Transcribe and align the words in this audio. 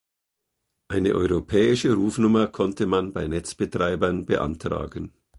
Eine 0.87 1.13
Europäische 1.13 1.93
Rufnummer 1.93 2.47
konnte 2.47 2.87
man 2.87 3.13
bei 3.13 3.27
Netzbetreibern 3.27 4.25
beantragen. 4.25 5.13